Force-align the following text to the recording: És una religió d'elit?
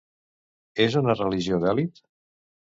És 0.85 0.97
una 1.03 1.17
religió 1.21 1.61
d'elit? 1.67 2.05